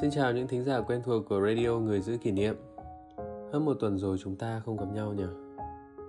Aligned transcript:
Xin 0.00 0.10
chào 0.10 0.32
những 0.32 0.48
thính 0.48 0.64
giả 0.64 0.80
quen 0.80 1.02
thuộc 1.04 1.28
của 1.28 1.40
radio 1.40 1.78
Người 1.78 2.00
giữ 2.00 2.16
kỷ 2.16 2.30
niệm. 2.30 2.56
Hơn 3.52 3.64
một 3.64 3.74
tuần 3.80 3.98
rồi 3.98 4.18
chúng 4.18 4.36
ta 4.36 4.62
không 4.64 4.76
gặp 4.76 4.86
nhau 4.94 5.12
nhỉ? 5.12 5.24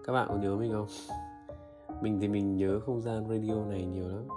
Các 0.06 0.14
bạn 0.14 0.28
có 0.28 0.36
nhớ 0.36 0.56
mình 0.56 0.72
không? 0.72 0.88
Mình 2.02 2.20
thì 2.22 2.28
mình 2.28 2.58
nhớ 2.58 2.80
không 2.80 3.02
gian 3.02 3.30
radio 3.30 3.66
này 3.66 3.86
nhiều 3.86 4.08
lắm. 4.08 4.28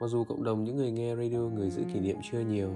Mặc 0.00 0.06
dù 0.06 0.24
cộng 0.24 0.44
đồng 0.44 0.64
những 0.64 0.76
người 0.76 0.90
nghe 0.90 1.16
radio 1.16 1.38
Người 1.38 1.70
giữ 1.70 1.82
kỷ 1.94 2.00
niệm 2.00 2.16
chưa 2.30 2.40
nhiều 2.40 2.70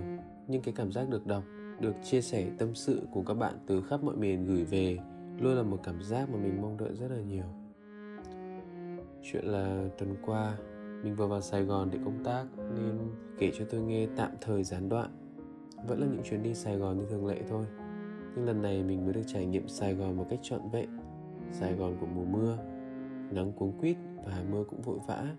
Nhưng 0.48 0.62
cái 0.62 0.74
cảm 0.76 0.92
giác 0.92 1.08
được 1.08 1.26
đọc, 1.26 1.42
được 1.80 1.94
chia 2.04 2.20
sẻ 2.20 2.46
tâm 2.58 2.74
sự 2.74 3.00
của 3.10 3.22
các 3.26 3.34
bạn 3.34 3.54
từ 3.66 3.82
khắp 3.82 4.02
mọi 4.02 4.16
miền 4.16 4.46
gửi 4.46 4.64
về 4.64 4.98
Luôn 5.40 5.56
là 5.56 5.62
một 5.62 5.78
cảm 5.84 6.02
giác 6.02 6.30
mà 6.30 6.38
mình 6.38 6.62
mong 6.62 6.76
đợi 6.76 6.90
rất 6.94 7.10
là 7.10 7.22
nhiều. 7.28 7.46
Chuyện 9.22 9.44
là 9.44 9.88
tuần 9.98 10.16
qua 10.26 10.56
mình 11.02 11.14
vừa 11.14 11.26
vào 11.26 11.40
Sài 11.40 11.62
Gòn 11.62 11.90
để 11.92 11.98
công 12.04 12.24
tác 12.24 12.44
nên 12.56 12.98
kể 13.38 13.52
cho 13.58 13.64
tôi 13.70 13.80
nghe 13.80 14.06
tạm 14.16 14.30
thời 14.40 14.64
gián 14.64 14.88
đoạn 14.88 15.23
vẫn 15.86 16.00
là 16.00 16.06
những 16.06 16.22
chuyến 16.24 16.42
đi 16.42 16.54
Sài 16.54 16.76
Gòn 16.76 16.98
như 16.98 17.06
thường 17.10 17.26
lệ 17.26 17.42
thôi. 17.48 17.66
Nhưng 18.36 18.46
lần 18.46 18.62
này 18.62 18.82
mình 18.82 19.04
mới 19.04 19.14
được 19.14 19.22
trải 19.26 19.46
nghiệm 19.46 19.68
Sài 19.68 19.94
Gòn 19.94 20.16
một 20.16 20.26
cách 20.30 20.38
trọn 20.42 20.60
vẹn. 20.72 20.88
Sài 21.52 21.74
Gòn 21.74 21.96
của 22.00 22.06
mùa 22.06 22.24
mưa, 22.24 22.58
nắng 23.30 23.52
cuống 23.52 23.72
quýt 23.80 23.96
và 24.26 24.44
mưa 24.50 24.64
cũng 24.64 24.82
vội 24.82 24.98
vã. 25.06 25.36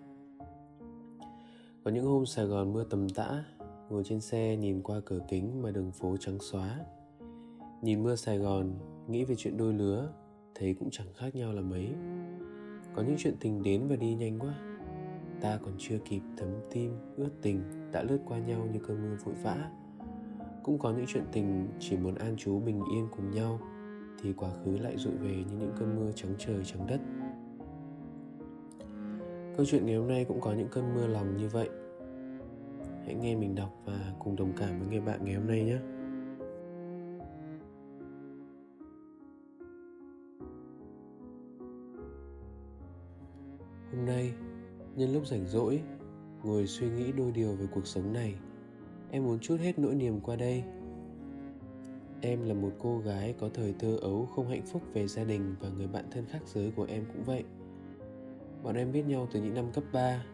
Có 1.84 1.90
những 1.90 2.06
hôm 2.06 2.26
Sài 2.26 2.46
Gòn 2.46 2.72
mưa 2.72 2.84
tầm 2.84 3.08
tã, 3.08 3.44
ngồi 3.90 4.04
trên 4.04 4.20
xe 4.20 4.56
nhìn 4.56 4.82
qua 4.82 5.00
cửa 5.04 5.20
kính 5.28 5.62
mà 5.62 5.70
đường 5.70 5.92
phố 5.92 6.16
trắng 6.20 6.38
xóa. 6.40 6.80
Nhìn 7.82 8.02
mưa 8.02 8.16
Sài 8.16 8.38
Gòn, 8.38 8.72
nghĩ 9.08 9.24
về 9.24 9.34
chuyện 9.38 9.56
đôi 9.56 9.74
lứa, 9.74 10.12
thấy 10.54 10.74
cũng 10.74 10.88
chẳng 10.92 11.06
khác 11.14 11.34
nhau 11.34 11.52
là 11.52 11.62
mấy. 11.62 11.88
Có 12.94 13.02
những 13.02 13.16
chuyện 13.18 13.34
tình 13.40 13.62
đến 13.62 13.88
và 13.88 13.96
đi 13.96 14.14
nhanh 14.14 14.38
quá. 14.38 14.54
Ta 15.40 15.58
còn 15.62 15.74
chưa 15.78 15.98
kịp 16.04 16.20
thấm 16.36 16.48
tim 16.70 16.96
ướt 17.16 17.30
tình 17.42 17.62
đã 17.92 18.02
lướt 18.02 18.18
qua 18.26 18.38
nhau 18.38 18.68
như 18.72 18.78
cơn 18.78 19.02
mưa 19.02 19.16
vội 19.24 19.34
vã 19.42 19.70
cũng 20.66 20.78
có 20.78 20.90
những 20.90 21.06
chuyện 21.08 21.24
tình 21.32 21.68
chỉ 21.78 21.96
muốn 21.96 22.14
an 22.14 22.36
trú 22.36 22.60
bình 22.60 22.82
yên 22.92 23.08
cùng 23.16 23.30
nhau, 23.30 23.60
thì 24.22 24.32
quá 24.32 24.50
khứ 24.64 24.78
lại 24.78 24.96
rụi 24.96 25.12
về 25.16 25.34
như 25.34 25.56
những 25.58 25.72
cơn 25.78 25.96
mưa 25.96 26.12
trắng 26.14 26.34
trời 26.38 26.64
trắng 26.64 26.86
đất. 26.86 27.00
Câu 29.56 29.66
chuyện 29.66 29.86
ngày 29.86 29.96
hôm 29.96 30.08
nay 30.08 30.24
cũng 30.24 30.40
có 30.40 30.52
những 30.52 30.68
cơn 30.70 30.94
mưa 30.94 31.06
lòng 31.06 31.36
như 31.36 31.48
vậy. 31.48 31.68
Hãy 33.04 33.14
nghe 33.14 33.36
mình 33.36 33.54
đọc 33.54 33.82
và 33.84 34.14
cùng 34.18 34.36
đồng 34.36 34.52
cảm 34.56 34.78
với 34.78 34.88
người 34.88 35.00
bạn 35.00 35.24
ngày 35.24 35.34
hôm 35.34 35.46
nay 35.46 35.64
nhé. 35.64 35.78
Hôm 43.92 44.06
nay, 44.06 44.32
nhân 44.96 45.12
lúc 45.12 45.26
rảnh 45.26 45.46
rỗi, 45.46 45.82
ngồi 46.44 46.66
suy 46.66 46.90
nghĩ 46.90 47.12
đôi 47.12 47.32
điều 47.32 47.52
về 47.52 47.66
cuộc 47.74 47.86
sống 47.86 48.12
này 48.12 48.34
em 49.16 49.24
muốn 49.24 49.38
chút 49.40 49.56
hết 49.60 49.78
nỗi 49.78 49.94
niềm 49.94 50.20
qua 50.20 50.36
đây. 50.36 50.62
Em 52.20 52.44
là 52.44 52.54
một 52.54 52.72
cô 52.78 52.98
gái 52.98 53.34
có 53.38 53.48
thời 53.54 53.74
thơ 53.78 53.96
ấu, 54.02 54.26
không 54.26 54.48
hạnh 54.48 54.66
phúc 54.66 54.82
về 54.92 55.06
gia 55.06 55.24
đình 55.24 55.54
và 55.60 55.68
người 55.68 55.86
bạn 55.86 56.04
thân 56.10 56.26
khác 56.26 56.40
giới 56.46 56.70
của 56.70 56.86
em 56.88 57.04
cũng 57.12 57.24
vậy. 57.24 57.44
Bọn 58.62 58.74
em 58.74 58.92
biết 58.92 59.02
nhau 59.02 59.28
từ 59.32 59.40
những 59.40 59.54
năm 59.54 59.72
cấp 59.72 59.84
3 59.92 60.24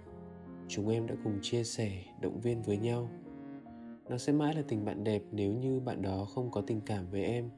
chúng 0.68 0.88
em 0.88 1.06
đã 1.06 1.14
cùng 1.24 1.38
chia 1.42 1.64
sẻ, 1.64 2.04
động 2.20 2.40
viên 2.40 2.62
với 2.62 2.78
nhau. 2.78 3.08
Nó 4.08 4.18
sẽ 4.18 4.32
mãi 4.32 4.54
là 4.54 4.62
tình 4.68 4.84
bạn 4.84 5.04
đẹp 5.04 5.22
nếu 5.32 5.52
như 5.52 5.80
bạn 5.80 6.02
đó 6.02 6.24
không 6.24 6.50
có 6.50 6.60
tình 6.60 6.80
cảm 6.80 7.10
với 7.10 7.24
em. 7.24 7.50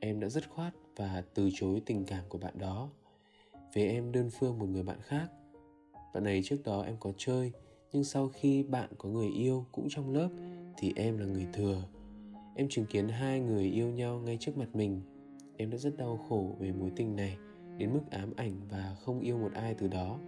Em 0.00 0.20
đã 0.20 0.28
dứt 0.28 0.50
khoát 0.50 0.74
và 0.96 1.24
từ 1.34 1.50
chối 1.54 1.82
tình 1.86 2.04
cảm 2.04 2.24
của 2.28 2.38
bạn 2.38 2.58
đó. 2.58 2.90
Vì 3.74 3.86
em 3.88 4.12
đơn 4.12 4.30
phương 4.30 4.58
một 4.58 4.66
người 4.66 4.82
bạn 4.82 4.98
khác. 5.02 5.26
Bạn 6.14 6.24
này 6.24 6.40
trước 6.44 6.58
đó 6.64 6.82
em 6.82 6.96
có 7.00 7.12
chơi 7.16 7.52
nhưng 7.92 8.04
sau 8.04 8.28
khi 8.28 8.62
bạn 8.62 8.90
có 8.98 9.08
người 9.08 9.28
yêu 9.28 9.64
cũng 9.72 9.86
trong 9.88 10.14
lớp 10.14 10.28
thì 10.76 10.92
em 10.96 11.18
là 11.18 11.26
người 11.26 11.46
thừa. 11.52 11.82
Em 12.54 12.68
chứng 12.68 12.86
kiến 12.86 13.08
hai 13.08 13.40
người 13.40 13.64
yêu 13.64 13.90
nhau 13.90 14.20
ngay 14.24 14.36
trước 14.40 14.58
mặt 14.58 14.68
mình. 14.72 15.00
Em 15.56 15.70
đã 15.70 15.76
rất 15.76 15.96
đau 15.96 16.20
khổ 16.28 16.56
về 16.58 16.72
mối 16.72 16.90
tình 16.96 17.16
này, 17.16 17.36
đến 17.78 17.92
mức 17.92 18.00
ám 18.10 18.32
ảnh 18.36 18.52
và 18.70 18.96
không 19.00 19.20
yêu 19.20 19.38
một 19.38 19.52
ai 19.54 19.74
từ 19.74 19.88
đó. 19.88 20.18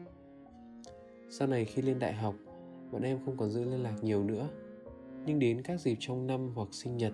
Sau 1.31 1.49
này 1.49 1.65
khi 1.65 1.83
lên 1.83 1.99
đại 1.99 2.13
học, 2.13 2.35
bọn 2.93 3.03
em 3.03 3.19
không 3.25 3.37
còn 3.37 3.51
giữ 3.51 3.65
liên 3.65 3.83
lạc 3.83 3.97
nhiều 4.03 4.25
nữa. 4.25 4.49
Nhưng 5.27 5.39
đến 5.39 5.63
các 5.63 5.81
dịp 5.81 5.97
trong 6.01 6.27
năm 6.27 6.51
hoặc 6.55 6.69
sinh 6.73 6.97
nhật, 6.97 7.13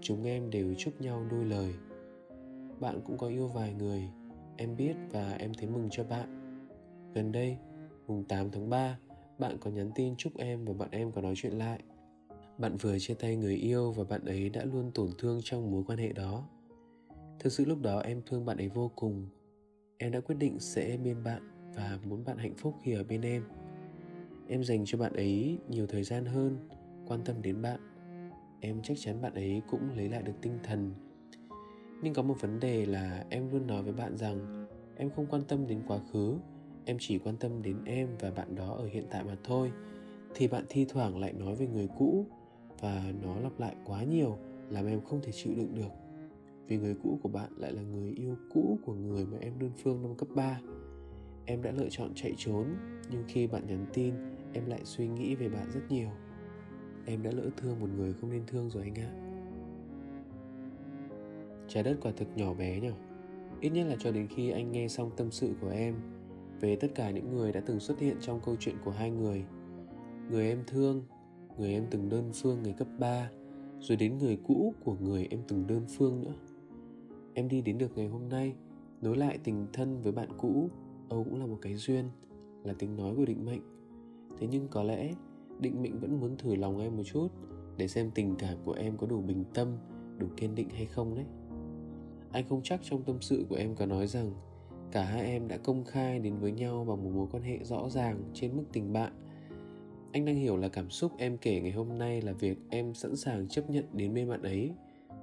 chúng 0.00 0.24
em 0.24 0.50
đều 0.50 0.74
chúc 0.74 1.00
nhau 1.00 1.26
đôi 1.30 1.44
lời. 1.44 1.74
Bạn 2.80 3.00
cũng 3.04 3.18
có 3.18 3.26
yêu 3.26 3.48
vài 3.48 3.74
người, 3.74 4.02
em 4.56 4.76
biết 4.76 4.94
và 5.10 5.36
em 5.38 5.54
thấy 5.54 5.68
mừng 5.68 5.88
cho 5.90 6.04
bạn. 6.04 6.58
Gần 7.14 7.32
đây, 7.32 7.56
mùng 8.06 8.24
8 8.24 8.50
tháng 8.50 8.70
3 8.70 8.98
bạn 9.38 9.56
có 9.60 9.70
nhắn 9.70 9.90
tin 9.94 10.16
chúc 10.16 10.36
em 10.36 10.64
và 10.64 10.72
bạn 10.72 10.88
em 10.90 11.12
có 11.12 11.20
nói 11.20 11.34
chuyện 11.36 11.52
lại. 11.52 11.80
Bạn 12.58 12.76
vừa 12.76 12.98
chia 12.98 13.14
tay 13.14 13.36
người 13.36 13.54
yêu 13.54 13.92
và 13.92 14.04
bạn 14.04 14.24
ấy 14.24 14.48
đã 14.48 14.64
luôn 14.64 14.90
tổn 14.94 15.10
thương 15.18 15.40
trong 15.42 15.70
mối 15.70 15.82
quan 15.86 15.98
hệ 15.98 16.12
đó. 16.12 16.48
Thực 17.38 17.52
sự 17.52 17.64
lúc 17.64 17.82
đó 17.82 18.00
em 18.00 18.22
thương 18.26 18.44
bạn 18.44 18.56
ấy 18.56 18.68
vô 18.68 18.90
cùng. 18.96 19.28
Em 19.98 20.12
đã 20.12 20.20
quyết 20.20 20.36
định 20.38 20.60
sẽ 20.60 20.96
bên 21.04 21.24
bạn 21.24 21.72
và 21.74 21.98
muốn 22.04 22.24
bạn 22.24 22.38
hạnh 22.38 22.54
phúc 22.56 22.74
khi 22.82 22.92
ở 22.92 23.04
bên 23.04 23.22
em. 23.22 23.44
Em 24.48 24.64
dành 24.64 24.84
cho 24.84 24.98
bạn 24.98 25.12
ấy 25.12 25.58
nhiều 25.68 25.86
thời 25.86 26.02
gian 26.02 26.24
hơn, 26.24 26.68
quan 27.06 27.20
tâm 27.24 27.42
đến 27.42 27.62
bạn. 27.62 27.80
Em 28.60 28.82
chắc 28.82 28.96
chắn 29.00 29.22
bạn 29.22 29.34
ấy 29.34 29.62
cũng 29.70 29.90
lấy 29.96 30.08
lại 30.08 30.22
được 30.22 30.34
tinh 30.42 30.58
thần. 30.62 30.94
Nhưng 32.02 32.14
có 32.14 32.22
một 32.22 32.36
vấn 32.40 32.60
đề 32.60 32.86
là 32.86 33.24
em 33.30 33.50
luôn 33.50 33.66
nói 33.66 33.82
với 33.82 33.92
bạn 33.92 34.16
rằng 34.16 34.66
em 34.96 35.10
không 35.10 35.26
quan 35.30 35.42
tâm 35.48 35.66
đến 35.66 35.82
quá 35.86 35.98
khứ 36.12 36.38
em 36.86 36.96
chỉ 37.00 37.18
quan 37.18 37.36
tâm 37.36 37.62
đến 37.62 37.76
em 37.84 38.08
và 38.20 38.30
bạn 38.30 38.54
đó 38.54 38.74
ở 38.74 38.86
hiện 38.86 39.04
tại 39.10 39.24
mà 39.24 39.36
thôi. 39.44 39.72
Thì 40.34 40.48
bạn 40.48 40.64
thi 40.68 40.86
thoảng 40.88 41.18
lại 41.18 41.32
nói 41.32 41.54
về 41.54 41.66
người 41.66 41.88
cũ, 41.98 42.26
và 42.80 43.12
nó 43.22 43.40
lặp 43.40 43.60
lại 43.60 43.76
quá 43.84 44.04
nhiều, 44.04 44.38
làm 44.70 44.86
em 44.86 45.00
không 45.00 45.20
thể 45.22 45.32
chịu 45.32 45.52
đựng 45.56 45.74
được. 45.74 45.90
Vì 46.68 46.76
người 46.76 46.94
cũ 47.02 47.18
của 47.22 47.28
bạn 47.28 47.50
lại 47.56 47.72
là 47.72 47.82
người 47.82 48.10
yêu 48.10 48.36
cũ 48.54 48.78
của 48.84 48.94
người 48.94 49.26
mà 49.26 49.38
em 49.40 49.58
đơn 49.58 49.70
phương 49.82 50.02
năm 50.02 50.14
cấp 50.14 50.28
3 50.34 50.60
em 51.46 51.62
đã 51.62 51.70
lựa 51.70 51.88
chọn 51.90 52.12
chạy 52.14 52.34
trốn, 52.36 52.66
nhưng 53.10 53.24
khi 53.28 53.46
bạn 53.46 53.66
nhắn 53.66 53.86
tin, 53.92 54.14
em 54.52 54.66
lại 54.66 54.80
suy 54.84 55.08
nghĩ 55.08 55.34
về 55.34 55.48
bạn 55.48 55.70
rất 55.70 55.80
nhiều. 55.88 56.08
Em 57.06 57.22
đã 57.22 57.30
lỡ 57.30 57.50
thương 57.56 57.80
một 57.80 57.88
người 57.96 58.12
không 58.12 58.30
nên 58.30 58.42
thương 58.46 58.70
rồi 58.70 58.82
anh 58.82 58.94
ạ. 58.94 59.10
Trái 61.68 61.82
đất 61.82 61.96
quả 62.02 62.12
thực 62.16 62.28
nhỏ 62.36 62.54
bé 62.54 62.80
nhỉ 62.80 62.90
ít 63.60 63.70
nhất 63.70 63.86
là 63.86 63.96
cho 63.98 64.12
đến 64.12 64.26
khi 64.26 64.50
anh 64.50 64.72
nghe 64.72 64.88
xong 64.88 65.10
tâm 65.16 65.30
sự 65.30 65.54
của 65.60 65.68
em 65.68 65.94
về 66.60 66.76
tất 66.76 66.88
cả 66.94 67.10
những 67.10 67.36
người 67.36 67.52
đã 67.52 67.60
từng 67.60 67.80
xuất 67.80 67.98
hiện 67.98 68.16
trong 68.20 68.40
câu 68.44 68.56
chuyện 68.60 68.74
của 68.84 68.90
hai 68.90 69.10
người. 69.10 69.44
Người 70.30 70.48
em 70.48 70.62
thương, 70.66 71.02
người 71.58 71.72
em 71.72 71.86
từng 71.90 72.08
đơn 72.08 72.30
phương 72.34 72.62
ngày 72.62 72.74
cấp 72.78 72.88
3, 72.98 73.30
rồi 73.80 73.96
đến 73.96 74.18
người 74.18 74.38
cũ 74.46 74.74
của 74.84 74.96
người 75.00 75.26
em 75.30 75.40
từng 75.48 75.66
đơn 75.66 75.82
phương 75.88 76.20
nữa. 76.20 76.34
Em 77.34 77.48
đi 77.48 77.60
đến 77.60 77.78
được 77.78 77.96
ngày 77.96 78.08
hôm 78.08 78.28
nay, 78.28 78.54
nối 79.02 79.16
lại 79.16 79.38
tình 79.44 79.66
thân 79.72 80.02
với 80.02 80.12
bạn 80.12 80.28
cũ, 80.38 80.70
Âu 81.08 81.24
cũng 81.24 81.40
là 81.40 81.46
một 81.46 81.58
cái 81.62 81.74
duyên, 81.74 82.04
là 82.64 82.74
tiếng 82.78 82.96
nói 82.96 83.14
của 83.16 83.24
định 83.24 83.44
mệnh. 83.44 83.62
Thế 84.38 84.46
nhưng 84.46 84.68
có 84.68 84.82
lẽ 84.82 85.12
định 85.60 85.82
mệnh 85.82 86.00
vẫn 86.00 86.20
muốn 86.20 86.36
thử 86.36 86.54
lòng 86.54 86.78
em 86.78 86.96
một 86.96 87.02
chút 87.02 87.28
để 87.76 87.88
xem 87.88 88.10
tình 88.14 88.34
cảm 88.38 88.58
của 88.64 88.72
em 88.72 88.96
có 88.96 89.06
đủ 89.06 89.20
bình 89.20 89.44
tâm, 89.54 89.68
đủ 90.18 90.26
kiên 90.36 90.54
định 90.54 90.68
hay 90.68 90.86
không 90.86 91.14
đấy. 91.14 91.24
Anh 92.32 92.48
không 92.48 92.60
chắc 92.62 92.80
trong 92.82 93.02
tâm 93.02 93.16
sự 93.20 93.46
của 93.48 93.56
em 93.56 93.74
có 93.74 93.86
nói 93.86 94.06
rằng 94.06 94.32
cả 94.92 95.04
hai 95.04 95.24
em 95.24 95.48
đã 95.48 95.56
công 95.56 95.84
khai 95.84 96.18
đến 96.18 96.38
với 96.40 96.52
nhau 96.52 96.84
bằng 96.88 97.04
một 97.04 97.10
mối 97.14 97.26
quan 97.32 97.42
hệ 97.42 97.58
rõ 97.62 97.88
ràng 97.88 98.22
trên 98.34 98.56
mức 98.56 98.64
tình 98.72 98.92
bạn. 98.92 99.12
Anh 100.12 100.24
đang 100.24 100.36
hiểu 100.36 100.56
là 100.56 100.68
cảm 100.68 100.90
xúc 100.90 101.12
em 101.18 101.38
kể 101.38 101.60
ngày 101.60 101.72
hôm 101.72 101.98
nay 101.98 102.22
là 102.22 102.32
việc 102.32 102.58
em 102.70 102.94
sẵn 102.94 103.16
sàng 103.16 103.48
chấp 103.48 103.70
nhận 103.70 103.84
đến 103.92 104.14
bên 104.14 104.28
bạn 104.28 104.42
ấy, 104.42 104.70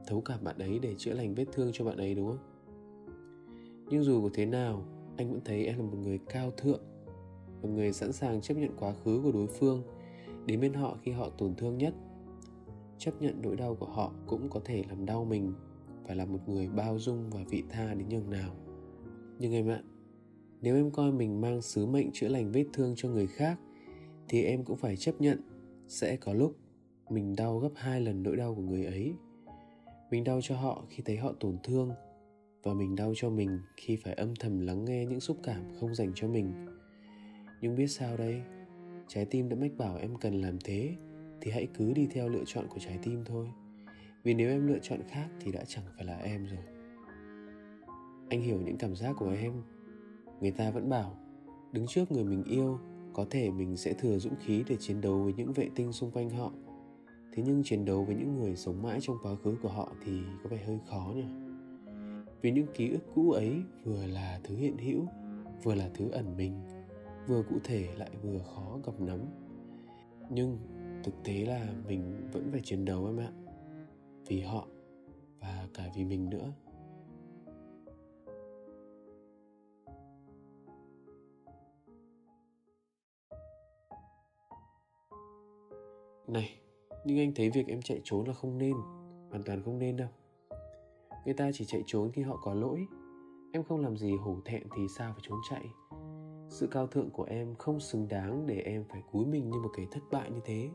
thấu 0.07 0.21
cảm 0.21 0.43
bạn 0.43 0.57
ấy 0.57 0.79
để 0.79 0.95
chữa 0.97 1.13
lành 1.13 1.35
vết 1.35 1.45
thương 1.51 1.69
cho 1.73 1.85
bạn 1.85 1.97
ấy, 1.97 2.15
đúng 2.15 2.27
không? 2.27 2.37
Nhưng 3.89 4.03
dù 4.03 4.21
có 4.21 4.29
thế 4.33 4.45
nào, 4.45 4.85
anh 5.17 5.31
vẫn 5.31 5.41
thấy 5.45 5.65
em 5.65 5.77
là 5.77 5.83
một 5.83 5.97
người 5.97 6.19
cao 6.29 6.51
thượng, 6.51 6.81
một 7.61 7.69
người 7.69 7.93
sẵn 7.93 8.11
sàng 8.11 8.41
chấp 8.41 8.57
nhận 8.57 8.71
quá 8.79 8.93
khứ 9.03 9.21
của 9.23 9.31
đối 9.31 9.47
phương, 9.47 9.83
đến 10.45 10.61
bên 10.61 10.73
họ 10.73 10.97
khi 11.03 11.11
họ 11.11 11.29
tổn 11.29 11.55
thương 11.55 11.77
nhất. 11.77 11.93
Chấp 12.97 13.21
nhận 13.21 13.41
nỗi 13.41 13.55
đau 13.55 13.75
của 13.75 13.85
họ 13.85 14.13
cũng 14.27 14.49
có 14.49 14.59
thể 14.65 14.83
làm 14.89 15.05
đau 15.05 15.25
mình 15.25 15.53
và 16.07 16.15
là 16.15 16.25
một 16.25 16.39
người 16.47 16.67
bao 16.67 16.99
dung 16.99 17.29
và 17.29 17.39
vị 17.49 17.63
tha 17.69 17.93
đến 17.93 18.09
nhường 18.09 18.29
nào 18.29 18.55
nhưng 19.39 19.53
em 19.53 19.69
ạ, 19.69 19.81
nếu 20.61 20.75
em 20.75 20.91
coi 20.91 21.11
mình 21.11 21.41
mang 21.41 21.61
sứ 21.61 21.85
mệnh 21.85 22.11
chữa 22.13 22.27
lành 22.27 22.51
vết 22.51 22.65
thương 22.73 22.93
cho 22.95 23.09
người 23.09 23.27
khác, 23.27 23.59
thì 24.29 24.43
em 24.43 24.63
cũng 24.63 24.77
phải 24.77 24.97
chấp 24.97 25.21
nhận 25.21 25.41
sẽ 25.87 26.15
có 26.15 26.33
lúc 26.33 26.55
mình 27.09 27.35
đau 27.35 27.59
gấp 27.59 27.71
hai 27.75 28.01
lần 28.01 28.23
nỗi 28.23 28.35
đau 28.35 28.55
của 28.55 28.61
người 28.61 28.85
ấy. 28.85 29.13
Mình 30.11 30.23
đau 30.23 30.41
cho 30.41 30.55
họ 30.55 30.85
khi 30.89 31.03
thấy 31.05 31.17
họ 31.17 31.33
tổn 31.39 31.57
thương, 31.63 31.91
và 32.63 32.73
mình 32.73 32.95
đau 32.95 33.13
cho 33.15 33.29
mình 33.29 33.59
khi 33.77 33.95
phải 33.95 34.13
âm 34.13 34.35
thầm 34.35 34.59
lắng 34.59 34.85
nghe 34.85 35.05
những 35.05 35.19
xúc 35.19 35.37
cảm 35.43 35.63
không 35.79 35.95
dành 35.95 36.11
cho 36.15 36.27
mình. 36.27 36.53
Nhưng 37.61 37.75
biết 37.75 37.87
sao 37.87 38.17
đây? 38.17 38.41
Trái 39.07 39.25
tim 39.25 39.49
đã 39.49 39.55
mách 39.55 39.77
bảo 39.77 39.97
em 39.97 40.15
cần 40.15 40.41
làm 40.41 40.57
thế, 40.63 40.95
thì 41.41 41.51
hãy 41.51 41.67
cứ 41.73 41.93
đi 41.93 42.07
theo 42.11 42.29
lựa 42.29 42.43
chọn 42.45 42.67
của 42.69 42.79
trái 42.79 42.99
tim 43.03 43.23
thôi. 43.25 43.47
Vì 44.23 44.33
nếu 44.33 44.49
em 44.49 44.67
lựa 44.67 44.79
chọn 44.81 44.99
khác 45.09 45.29
thì 45.39 45.51
đã 45.51 45.63
chẳng 45.67 45.83
phải 45.95 46.05
là 46.05 46.17
em 46.17 46.45
rồi 46.45 46.72
anh 48.33 48.41
hiểu 48.41 48.59
những 48.61 48.77
cảm 48.77 48.95
giác 48.95 49.15
của 49.19 49.35
em. 49.41 49.53
Người 50.41 50.51
ta 50.51 50.71
vẫn 50.71 50.89
bảo, 50.89 51.15
đứng 51.71 51.87
trước 51.87 52.11
người 52.11 52.23
mình 52.23 52.43
yêu, 52.43 52.79
có 53.13 53.25
thể 53.29 53.51
mình 53.51 53.77
sẽ 53.77 53.93
thừa 53.93 54.17
dũng 54.17 54.35
khí 54.39 54.63
để 54.67 54.75
chiến 54.79 55.01
đấu 55.01 55.19
với 55.23 55.33
những 55.33 55.53
vệ 55.53 55.69
tinh 55.75 55.93
xung 55.93 56.11
quanh 56.11 56.29
họ. 56.29 56.51
Thế 57.33 57.43
nhưng 57.45 57.63
chiến 57.63 57.85
đấu 57.85 58.03
với 58.03 58.15
những 58.15 58.39
người 58.39 58.55
sống 58.55 58.81
mãi 58.81 58.99
trong 59.01 59.17
quá 59.23 59.35
khứ 59.35 59.55
của 59.61 59.69
họ 59.69 59.91
thì 60.05 60.21
có 60.43 60.49
vẻ 60.49 60.63
hơi 60.65 60.79
khó 60.89 61.13
nhỉ? 61.15 61.23
Vì 62.41 62.51
những 62.51 62.67
ký 62.73 62.89
ức 62.89 62.99
cũ 63.15 63.31
ấy 63.31 63.61
vừa 63.83 64.05
là 64.05 64.39
thứ 64.43 64.55
hiện 64.55 64.77
hữu, 64.77 65.05
vừa 65.63 65.75
là 65.75 65.89
thứ 65.93 66.09
ẩn 66.09 66.37
mình, 66.37 66.59
vừa 67.27 67.43
cụ 67.43 67.55
thể 67.63 67.87
lại 67.97 68.11
vừa 68.23 68.39
khó 68.39 68.79
gặp 68.85 69.01
nắm. 69.01 69.19
Nhưng 70.29 70.57
thực 71.03 71.23
tế 71.23 71.45
là 71.45 71.73
mình 71.87 72.29
vẫn 72.31 72.49
phải 72.51 72.61
chiến 72.63 72.85
đấu 72.85 73.05
em 73.05 73.17
ạ. 73.17 73.31
Vì 74.27 74.41
họ 74.41 74.67
và 75.39 75.67
cả 75.73 75.91
vì 75.95 76.05
mình 76.05 76.29
nữa. 76.29 76.51
Này, 86.33 86.49
nhưng 87.05 87.19
anh 87.19 87.31
thấy 87.35 87.49
việc 87.49 87.67
em 87.67 87.81
chạy 87.81 88.01
trốn 88.03 88.27
là 88.27 88.33
không 88.33 88.57
nên, 88.57 88.73
hoàn 89.29 89.43
toàn 89.45 89.61
không 89.63 89.79
nên 89.79 89.97
đâu. 89.97 90.09
Người 91.25 91.33
ta 91.33 91.51
chỉ 91.53 91.65
chạy 91.65 91.83
trốn 91.85 92.11
khi 92.11 92.21
họ 92.21 92.39
có 92.43 92.53
lỗi. 92.53 92.85
Em 93.53 93.63
không 93.63 93.81
làm 93.81 93.97
gì 93.97 94.15
hổ 94.15 94.37
thẹn 94.45 94.63
thì 94.75 94.87
sao 94.97 95.13
phải 95.13 95.21
trốn 95.27 95.39
chạy? 95.49 95.65
Sự 96.49 96.67
cao 96.67 96.87
thượng 96.87 97.09
của 97.09 97.23
em 97.23 97.55
không 97.55 97.79
xứng 97.79 98.07
đáng 98.07 98.45
để 98.47 98.59
em 98.59 98.83
phải 98.89 99.03
cúi 99.11 99.25
mình 99.25 99.49
như 99.49 99.59
một 99.59 99.69
kẻ 99.77 99.83
thất 99.91 100.01
bại 100.11 100.31
như 100.31 100.39
thế. 100.45 100.69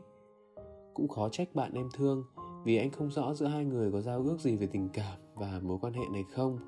Cũng 0.93 1.07
khó 1.07 1.29
trách 1.29 1.55
bạn 1.55 1.73
em 1.73 1.89
thương, 1.93 2.23
vì 2.63 2.77
anh 2.77 2.91
không 2.91 3.11
rõ 3.11 3.33
giữa 3.33 3.47
hai 3.47 3.65
người 3.65 3.91
có 3.91 4.01
giao 4.01 4.23
ước 4.23 4.39
gì 4.39 4.55
về 4.55 4.67
tình 4.67 4.89
cảm 4.93 5.19
và 5.35 5.59
mối 5.63 5.77
quan 5.81 5.93
hệ 5.93 6.03
này 6.13 6.23
không. 6.31 6.59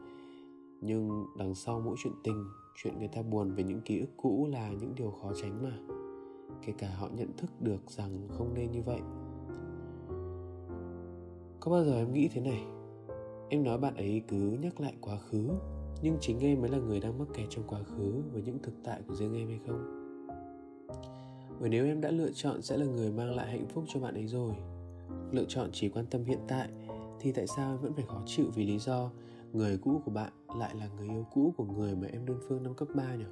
Nhưng 0.82 1.26
đằng 1.38 1.56
sau 1.56 1.80
mỗi 1.80 1.96
chuyện 2.04 2.14
tình, 2.24 2.46
chuyện 2.76 3.00
người 3.00 3.08
ta 3.08 3.22
buồn 3.22 3.56
về 3.56 3.64
những 3.64 3.82
ký 3.82 4.00
ức 4.00 4.10
cũ 4.18 4.48
là 4.52 4.70
những 4.70 4.96
điều 4.96 5.12
khó 5.12 5.32
tránh 5.42 5.64
mà 5.64 6.01
kể 6.66 6.74
cả 6.78 6.90
họ 6.96 7.10
nhận 7.16 7.38
thức 7.38 7.62
được 7.62 7.92
rằng 7.92 8.28
không 8.30 8.54
nên 8.54 8.72
như 8.72 8.82
vậy. 8.82 9.00
Có 11.60 11.72
bao 11.72 11.84
giờ 11.84 11.96
em 11.96 12.14
nghĩ 12.14 12.28
thế 12.28 12.42
này? 12.42 12.64
Em 13.50 13.64
nói 13.64 13.78
bạn 13.78 13.96
ấy 13.96 14.22
cứ 14.28 14.58
nhắc 14.62 14.82
lại 14.82 14.94
quá 15.02 15.18
khứ 15.18 15.50
nhưng 16.02 16.18
chính 16.22 16.40
em 16.40 16.62
mới 16.62 16.70
là 16.70 16.78
người 16.78 17.00
đang 17.00 17.20
mắc 17.20 17.28
kẹt 17.34 17.48
trong 17.50 17.68
quá 17.68 17.84
khứ 17.84 18.22
với 18.34 18.42
những 18.42 18.60
thực 18.64 18.74
tại 18.84 19.02
của 19.08 19.16
riêng 19.16 19.36
em 19.36 19.48
hay 19.48 19.60
không? 19.68 19.98
Bởi 21.60 21.70
nếu 21.70 21.86
em 21.86 22.02
đã 22.02 22.12
lựa 22.12 22.32
chọn 22.34 22.62
sẽ 22.62 22.78
là 22.78 22.86
người 22.86 23.12
mang 23.12 23.36
lại 23.36 23.52
hạnh 23.52 23.66
phúc 23.74 23.84
cho 23.88 24.00
bạn 24.00 24.14
ấy 24.14 24.28
rồi 24.28 24.54
lựa 25.32 25.46
chọn 25.48 25.70
chỉ 25.74 25.90
quan 25.90 26.06
tâm 26.06 26.24
hiện 26.24 26.40
tại 26.48 26.70
thì 27.20 27.32
tại 27.32 27.48
sao 27.48 27.74
em 27.74 27.82
vẫn 27.82 27.94
phải 27.94 28.06
khó 28.08 28.22
chịu 28.26 28.46
vì 28.56 28.66
lý 28.66 28.80
do 28.80 29.12
người 29.54 29.78
cũ 29.78 30.02
của 30.06 30.12
bạn 30.12 30.32
lại 30.60 30.76
là 30.76 30.90
người 30.98 31.08
yêu 31.08 31.26
cũ 31.34 31.54
của 31.58 31.66
người 31.66 31.96
mà 31.96 32.08
em 32.14 32.26
đơn 32.26 32.38
phương 32.48 32.64
năm 32.64 32.74
cấp 32.74 32.88
3 32.96 33.16
nhỉ? 33.16 33.26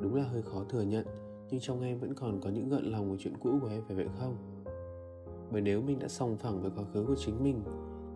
Đúng 0.00 0.14
là 0.14 0.22
hơi 0.22 0.42
khó 0.42 0.64
thừa 0.68 0.82
nhận, 0.82 1.06
nhưng 1.50 1.60
trong 1.60 1.82
em 1.82 1.98
vẫn 1.98 2.14
còn 2.14 2.40
có 2.40 2.50
những 2.50 2.68
gợn 2.68 2.84
lòng 2.84 3.10
về 3.10 3.16
chuyện 3.20 3.36
cũ 3.40 3.58
của 3.60 3.68
em, 3.68 3.82
phải 3.86 3.96
vậy 3.96 4.06
không? 4.18 4.36
Bởi 5.52 5.60
nếu 5.60 5.82
mình 5.82 5.98
đã 5.98 6.08
sòng 6.08 6.36
phẳng 6.36 6.62
với 6.62 6.70
quá 6.76 6.84
khứ 6.92 7.04
của 7.06 7.16
chính 7.18 7.42
mình, 7.42 7.62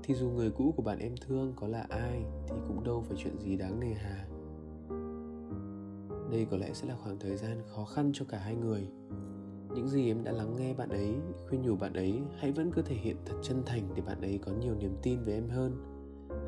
thì 0.03 0.15
dù 0.15 0.31
người 0.31 0.51
cũ 0.51 0.75
của 0.77 0.83
bạn 0.83 0.99
em 0.99 1.15
thương 1.17 1.53
có 1.57 1.69
là 1.69 1.87
ai, 1.89 2.25
thì 2.49 2.55
cũng 2.69 2.85
đâu 2.85 3.05
phải 3.09 3.17
chuyện 3.21 3.39
gì 3.39 3.57
đáng 3.57 3.81
nề 3.81 3.95
hà. 3.95 4.27
Đây 6.31 6.47
có 6.51 6.57
lẽ 6.57 6.71
sẽ 6.73 6.89
là 6.89 6.97
khoảng 7.03 7.19
thời 7.19 7.37
gian 7.37 7.63
khó 7.75 7.85
khăn 7.85 8.11
cho 8.15 8.25
cả 8.29 8.39
hai 8.39 8.55
người. 8.55 8.89
Những 9.75 9.89
gì 9.89 10.11
em 10.11 10.25
đã 10.25 10.33
lắng 10.33 10.57
nghe 10.57 10.75
bạn 10.75 10.89
ấy, 10.89 11.15
khuyên 11.49 11.63
nhủ 11.63 11.77
bạn 11.77 11.93
ấy, 11.93 12.21
hãy 12.39 12.53
vẫn 12.53 12.71
cứ 12.73 12.83
thể 12.83 12.95
hiện 12.95 13.17
thật 13.27 13.37
chân 13.43 13.63
thành 13.67 13.83
để 13.95 14.03
bạn 14.03 14.21
ấy 14.21 14.39
có 14.39 14.53
nhiều 14.53 14.75
niềm 14.75 14.97
tin 15.03 15.19
về 15.25 15.35
em 15.35 15.49
hơn. 15.49 15.73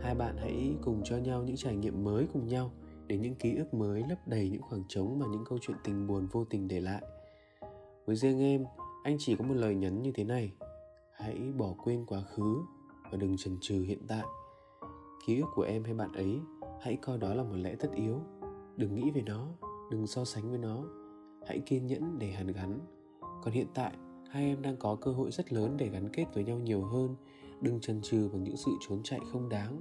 Hai 0.00 0.14
bạn 0.14 0.36
hãy 0.36 0.76
cùng 0.82 1.00
cho 1.04 1.16
nhau 1.16 1.42
những 1.42 1.56
trải 1.56 1.76
nghiệm 1.76 2.04
mới 2.04 2.26
cùng 2.32 2.46
nhau 2.46 2.70
để 3.06 3.18
những 3.18 3.34
ký 3.34 3.56
ức 3.56 3.74
mới 3.74 4.04
lấp 4.08 4.28
đầy 4.28 4.48
những 4.50 4.62
khoảng 4.62 4.82
trống 4.88 5.18
mà 5.18 5.26
những 5.30 5.44
câu 5.48 5.58
chuyện 5.62 5.76
tình 5.84 6.06
buồn 6.06 6.26
vô 6.26 6.44
tình 6.44 6.68
để 6.68 6.80
lại. 6.80 7.02
Với 8.06 8.16
riêng 8.16 8.40
em, 8.40 8.64
anh 9.04 9.16
chỉ 9.18 9.36
có 9.36 9.44
một 9.44 9.54
lời 9.54 9.74
nhắn 9.74 10.02
như 10.02 10.12
thế 10.14 10.24
này, 10.24 10.52
hãy 11.12 11.52
bỏ 11.56 11.74
quên 11.84 12.04
quá 12.06 12.20
khứ 12.20 12.56
và 13.10 13.18
đừng 13.18 13.36
chần 13.36 13.58
chừ 13.60 13.82
hiện 13.82 14.06
tại. 14.08 14.24
Ký 15.26 15.40
ức 15.40 15.46
của 15.54 15.62
em 15.62 15.84
hay 15.84 15.94
bạn 15.94 16.12
ấy, 16.12 16.40
hãy 16.80 16.96
coi 16.96 17.18
đó 17.18 17.34
là 17.34 17.42
một 17.42 17.56
lẽ 17.56 17.74
tất 17.74 17.88
yếu. 17.94 18.20
Đừng 18.76 18.94
nghĩ 18.94 19.10
về 19.10 19.22
nó, 19.26 19.48
đừng 19.90 20.06
so 20.06 20.24
sánh 20.24 20.50
với 20.50 20.58
nó. 20.58 20.84
Hãy 21.46 21.58
kiên 21.66 21.86
nhẫn 21.86 22.18
để 22.18 22.30
hàn 22.30 22.46
gắn. 22.46 22.80
Còn 23.20 23.54
hiện 23.54 23.66
tại, 23.74 23.92
hai 24.30 24.44
em 24.44 24.62
đang 24.62 24.76
có 24.76 24.94
cơ 24.94 25.12
hội 25.12 25.30
rất 25.30 25.52
lớn 25.52 25.76
để 25.76 25.88
gắn 25.88 26.08
kết 26.08 26.24
với 26.34 26.44
nhau 26.44 26.58
nhiều 26.58 26.82
hơn. 26.82 27.16
Đừng 27.60 27.80
chần 27.80 28.00
chừ 28.02 28.28
bằng 28.32 28.44
những 28.44 28.56
sự 28.56 28.70
trốn 28.88 29.00
chạy 29.02 29.20
không 29.32 29.48
đáng. 29.48 29.80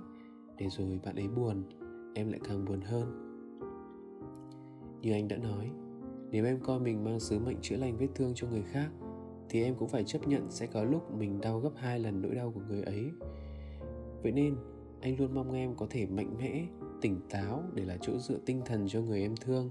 Để 0.57 0.69
rồi 0.69 0.99
bạn 1.05 1.15
ấy 1.15 1.27
buồn 1.27 1.63
em 2.13 2.31
lại 2.31 2.39
càng 2.43 2.65
buồn 2.65 2.81
hơn. 2.81 3.19
Như 5.01 5.11
anh 5.11 5.27
đã 5.27 5.37
nói, 5.37 5.71
nếu 6.31 6.45
em 6.45 6.59
coi 6.59 6.79
mình 6.79 7.03
mang 7.03 7.19
sứ 7.19 7.39
mệnh 7.39 7.57
chữa 7.61 7.77
lành 7.77 7.97
vết 7.97 8.07
thương 8.15 8.31
cho 8.35 8.47
người 8.47 8.63
khác, 8.63 8.89
thì 9.49 9.63
em 9.63 9.75
cũng 9.75 9.87
phải 9.89 10.03
chấp 10.03 10.27
nhận 10.27 10.51
sẽ 10.51 10.65
có 10.65 10.83
lúc 10.83 11.11
mình 11.17 11.41
đau 11.41 11.59
gấp 11.59 11.71
hai 11.75 11.99
lần 11.99 12.21
nỗi 12.21 12.35
đau 12.35 12.51
của 12.51 12.61
người 12.69 12.83
ấy. 12.83 13.11
Vậy 14.23 14.31
nên, 14.31 14.55
anh 15.01 15.19
luôn 15.19 15.33
mong 15.33 15.53
em 15.53 15.75
có 15.75 15.87
thể 15.89 16.05
mạnh 16.05 16.35
mẽ, 16.37 16.65
tỉnh 17.01 17.19
táo 17.29 17.63
để 17.73 17.85
là 17.85 17.97
chỗ 18.01 18.17
dựa 18.17 18.37
tinh 18.45 18.61
thần 18.65 18.87
cho 18.87 19.01
người 19.01 19.21
em 19.21 19.35
thương. 19.35 19.69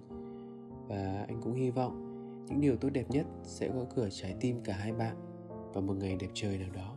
Và 0.88 1.24
anh 1.28 1.40
cũng 1.42 1.54
hy 1.54 1.70
vọng 1.70 2.08
những 2.48 2.60
điều 2.60 2.76
tốt 2.76 2.88
đẹp 2.90 3.10
nhất 3.10 3.26
sẽ 3.42 3.68
gõ 3.68 3.84
cửa 3.96 4.08
trái 4.10 4.36
tim 4.40 4.56
cả 4.64 4.76
hai 4.76 4.92
bạn 4.92 5.16
vào 5.72 5.82
một 5.82 5.94
ngày 5.94 6.16
đẹp 6.20 6.30
trời 6.34 6.58
nào 6.58 6.70
đó. 6.74 6.96